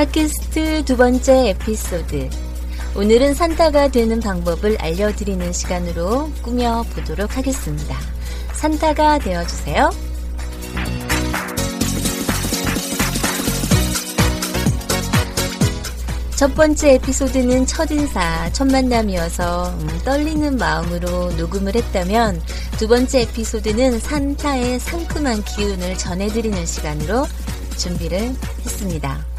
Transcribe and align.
팟캐스트 0.00 0.86
두 0.86 0.96
번째 0.96 1.50
에피소드. 1.50 2.30
오늘은 2.96 3.34
산타가 3.34 3.88
되는 3.88 4.18
방법을 4.18 4.78
알려드리는 4.80 5.52
시간으로 5.52 6.30
꾸며보도록 6.40 7.36
하겠습니다. 7.36 7.98
산타가 8.54 9.18
되어주세요. 9.18 9.90
첫 16.34 16.54
번째 16.54 16.94
에피소드는 16.94 17.66
첫인사, 17.66 18.50
첫 18.54 18.68
만남이어서 18.68 19.68
음, 19.68 20.00
떨리는 20.02 20.56
마음으로 20.56 21.32
녹음을 21.32 21.74
했다면 21.74 22.40
두 22.78 22.88
번째 22.88 23.20
에피소드는 23.20 23.98
산타의 23.98 24.80
상큼한 24.80 25.44
기운을 25.44 25.98
전해드리는 25.98 26.64
시간으로 26.64 27.26
준비를 27.76 28.34
했습니다. 28.64 29.29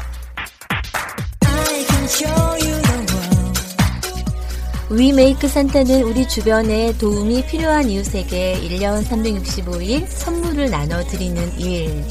위메이크 4.90 5.48
산타는 5.48 6.02
우리 6.02 6.28
주변에 6.28 6.96
도움이 6.98 7.46
필요한 7.46 7.88
이웃에게 7.88 8.60
1년 8.62 9.02
365일 9.04 10.06
선물을 10.06 10.70
나눠드리는 10.70 11.58
일. 11.58 12.04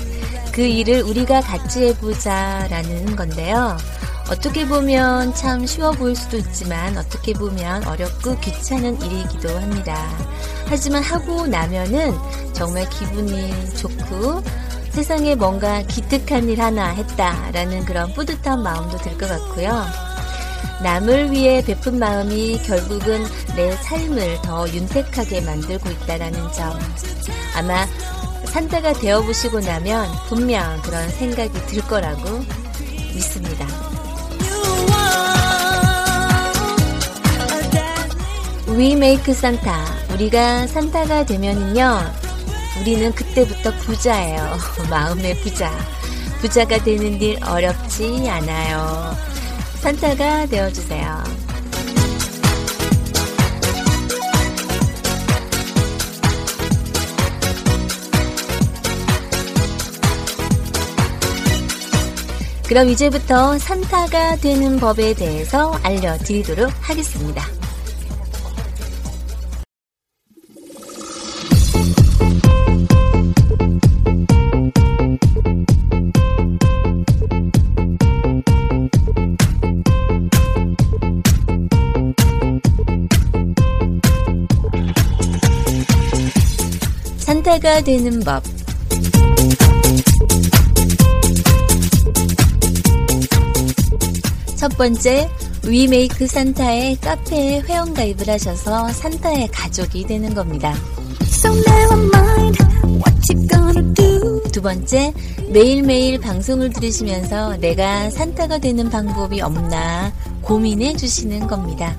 그 0.52 0.62
일을 0.62 1.04
우리가 1.04 1.42
같이 1.42 1.86
해보자 1.86 2.68
라는 2.70 3.16
건데요. 3.16 3.78
어떻게 4.32 4.66
보면 4.66 5.36
참 5.36 5.66
쉬워 5.68 5.92
보일 5.92 6.16
수도 6.16 6.38
있지만 6.38 6.98
어떻게 6.98 7.34
보면 7.34 7.86
어렵고 7.88 8.40
귀찮은 8.40 9.00
일이기도 9.02 9.50
합니다. 9.50 10.10
하지만 10.66 11.04
하고 11.04 11.46
나면은 11.46 12.18
정말 12.54 12.90
기분이 12.90 13.54
좋고 13.78 14.42
세상에 14.92 15.36
뭔가 15.36 15.81
기특한 15.84 16.50
일 16.50 16.61
하나 16.61 16.89
했다라는 16.89 17.86
그런 17.86 18.14
뿌듯한 18.14 18.61
마음도 18.61 18.97
들 18.97 19.17
것 19.17 19.28
같고요. 19.30 19.86
남을 20.84 21.31
위해 21.31 21.64
베푼 21.64 21.97
마음이 22.00 22.62
결국은 22.63 23.24
내 23.56 23.72
삶을 23.72 24.41
더 24.41 24.68
윤택하게 24.68 25.41
만들고 25.41 25.90
있다라는 25.91 26.51
점. 26.51 26.78
아마 27.56 27.85
산타가 28.46 28.94
되어보시고 28.94 29.59
나면 29.62 30.09
분명 30.28 30.81
그런 30.81 31.07
생각이 31.09 31.53
들 31.68 31.81
거라고 31.84 32.40
믿습니다. 33.13 33.66
위메이크 38.68 39.34
산타. 39.34 39.85
우리가 40.13 40.68
산타가 40.68 41.25
되면은요, 41.25 42.12
우리는 42.81 43.14
그때부터 43.14 43.72
부자예요. 43.78 44.58
마음의 44.90 45.40
부자. 45.42 45.72
부자가 46.40 46.84
되는 46.84 47.22
일 47.22 47.38
어렵지 47.44 48.28
않아요. 48.28 49.16
산타가 49.81 50.47
되어주세요. 50.47 51.24
그럼 62.68 62.90
이제부터 62.90 63.59
산타가 63.59 64.38
되는 64.38 64.80
법에 64.80 65.13
대해서 65.13 65.78
알려드리도록 65.84 66.72
하겠습니다. 66.81 67.61
산타가 87.51 87.81
되는 87.81 88.19
법. 88.22 88.41
첫 94.56 94.78
번째, 94.78 95.29
위메이크 95.67 96.28
산타의 96.28 96.95
카페에 97.01 97.62
회원가입을 97.62 98.29
하셔서 98.29 98.88
산타의 98.94 99.50
가족이 99.50 100.06
되는 100.06 100.34
겁니다. 100.34 100.73
두 104.53 104.62
번째, 104.62 105.13
매일매일 105.50 106.19
방송을 106.22 106.69
들으시면서 106.72 107.57
내가 107.57 108.09
산타가 108.12 108.59
되는 108.59 108.89
방법이 108.89 109.41
없나 109.41 110.13
고민해 110.41 110.95
주시는 110.95 111.47
겁니다. 111.47 111.97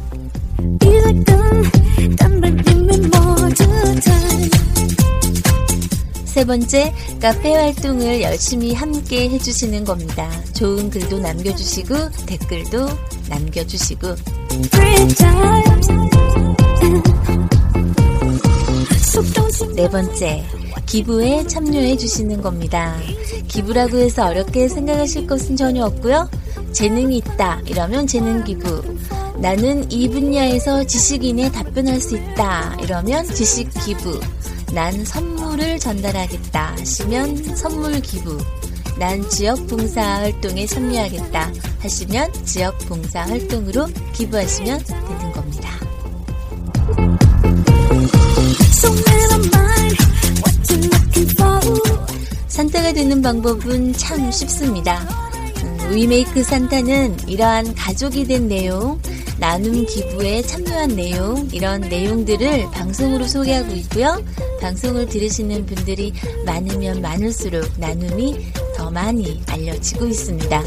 세 6.32 6.46
번째, 6.46 6.94
카페 7.20 7.54
활동을 7.54 8.22
열심히 8.22 8.72
함께 8.72 9.28
해주시는 9.28 9.84
겁니다. 9.84 10.30
좋은 10.54 10.88
글도 10.88 11.18
남겨주시고, 11.18 11.94
댓글도 12.24 12.88
남겨주시고. 13.28 14.14
네 19.76 19.90
번째, 19.90 20.42
기부에 20.86 21.46
참여해 21.46 21.98
주시는 21.98 22.40
겁니다. 22.40 22.96
기부라고 23.48 23.98
해서 23.98 24.24
어렵게 24.24 24.68
생각하실 24.68 25.26
것은 25.26 25.54
전혀 25.54 25.84
없고요. 25.84 26.30
재능이 26.72 27.18
있다. 27.18 27.60
이러면 27.66 28.06
재능 28.06 28.42
기부. 28.42 28.82
나는 29.36 29.90
이 29.92 30.08
분야에서 30.08 30.82
지식인에 30.84 31.52
답변할 31.52 32.00
수 32.00 32.16
있다. 32.16 32.78
이러면 32.82 33.26
지식 33.34 33.68
기부. 33.84 34.18
난 34.74 35.04
선물을 35.04 35.78
전달하겠다 35.78 36.76
하시면 36.78 37.56
선물 37.56 38.00
기부. 38.00 38.38
난 38.98 39.28
지역 39.28 39.66
봉사 39.66 40.02
활동에 40.02 40.66
참여하겠다 40.66 41.52
하시면 41.80 42.44
지역 42.44 42.78
봉사 42.88 43.20
활동으로 43.22 43.86
기부하시면 44.14 44.78
되는 44.84 45.32
겁니다. 45.32 45.70
산타가 52.48 52.92
되는 52.92 53.20
방법은 53.20 53.92
참 53.94 54.30
쉽습니다. 54.30 55.00
음, 55.62 55.94
위메이크 55.94 56.42
산타는 56.42 57.28
이러한 57.28 57.74
가족이 57.74 58.26
된 58.26 58.48
내용, 58.48 59.00
나눔 59.42 59.84
기부에 59.84 60.40
참여한 60.42 60.94
내용, 60.94 61.48
이런 61.50 61.80
내용들을 61.80 62.70
방송으로 62.70 63.26
소개하고 63.26 63.74
있고요. 63.74 64.24
방송을 64.60 65.08
들으시는 65.08 65.66
분들이 65.66 66.12
많으면 66.46 67.02
많을수록 67.02 67.68
나눔이 67.76 68.52
더 68.76 68.88
많이 68.88 69.42
알려지고 69.48 70.06
있습니다. 70.06 70.62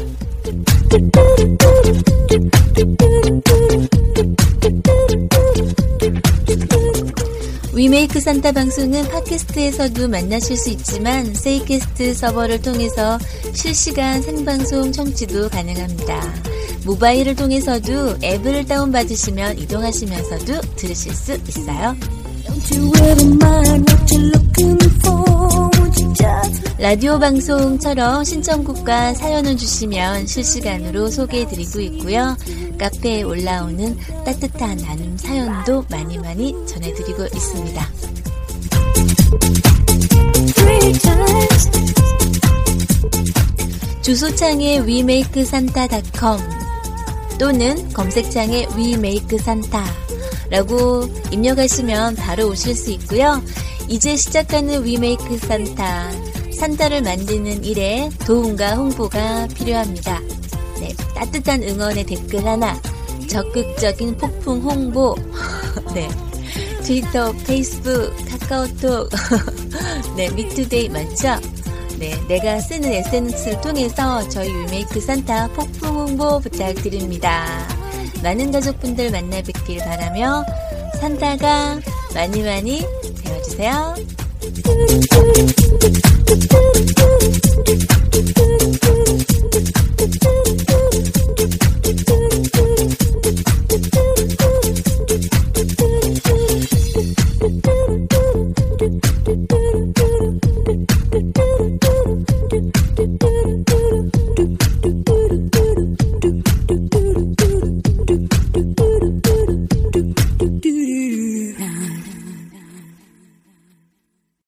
위메이크 7.72 8.20
산타 8.20 8.52
방송은 8.52 9.08
팟캐스트에서도 9.08 10.06
만나실 10.06 10.54
수 10.54 10.68
있지만 10.68 11.32
세이캐스트 11.32 12.12
서버를 12.12 12.60
통해서 12.60 13.18
실시간 13.54 14.20
생방송 14.20 14.92
청취도 14.92 15.48
가능합니다. 15.48 16.65
모바일을 16.86 17.34
통해서도 17.34 18.18
앱을 18.22 18.64
다운받으시면 18.66 19.58
이동하시면서도 19.58 20.60
들으실 20.76 21.12
수 21.12 21.32
있어요. 21.48 21.96
라디오 26.78 27.18
방송처럼 27.18 28.22
신청곡과 28.22 29.14
사연을 29.14 29.56
주시면 29.56 30.28
실시간으로 30.28 31.10
소개해드리고 31.10 31.80
있고요. 31.80 32.36
카페에 32.78 33.22
올라오는 33.22 33.96
따뜻한 34.24 34.76
나눔 34.76 35.16
사연도 35.18 35.84
많이 35.90 36.18
많이 36.18 36.54
전해드리고 36.66 37.24
있습니다. 37.24 37.88
주소창에 44.02 44.86
위메이크산타.com 44.86 46.55
또는 47.38 47.88
검색창에 47.92 48.66
위메이크산타라고 48.76 49.84
입력하시면 51.30 52.16
바로 52.16 52.48
오실 52.48 52.74
수 52.74 52.90
있고요. 52.92 53.42
이제 53.88 54.16
시작하는 54.16 54.84
위메이크 54.84 55.38
산타 55.38 56.12
산타를 56.58 57.02
만드는 57.02 57.64
일에 57.64 58.08
도움과 58.26 58.76
홍보가 58.76 59.48
필요합니다. 59.48 60.20
네, 60.80 60.94
따뜻한 61.14 61.62
응원의 61.62 62.04
댓글 62.04 62.44
하나, 62.46 62.80
적극적인 63.28 64.16
폭풍 64.16 64.60
홍보, 64.62 65.14
네, 65.94 66.08
트위터, 66.82 67.32
페이스북, 67.46 68.10
카카오톡, 68.30 69.10
네, 70.16 70.30
미투데이 70.30 70.88
맞죠? 70.88 71.38
네, 71.98 72.14
내가 72.28 72.60
쓰는 72.60 72.92
SNS를 72.92 73.60
통해서 73.62 74.28
저희 74.28 74.48
위메이크 74.54 75.00
산타 75.00 75.48
폭풍 75.48 75.88
홍보 75.88 76.38
부탁드립니다. 76.40 77.66
많은 78.22 78.52
가족분들 78.52 79.10
만나 79.10 79.40
뵙길 79.40 79.78
바라며 79.78 80.44
산타가 81.00 81.80
많이 82.14 82.42
많이 82.42 82.84
되어주세요. 83.22 83.94